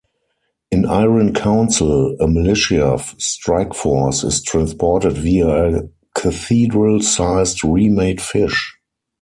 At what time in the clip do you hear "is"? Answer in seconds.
4.23-4.41